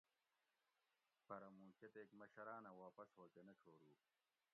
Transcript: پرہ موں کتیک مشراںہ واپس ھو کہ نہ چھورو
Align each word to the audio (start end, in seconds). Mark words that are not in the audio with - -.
پرہ 1.27 1.49
موں 1.55 1.71
کتیک 1.79 2.09
مشراںہ 2.19 2.71
واپس 2.81 3.09
ھو 3.17 3.23
کہ 3.33 3.41
نہ 3.47 3.53
چھورو 3.61 3.91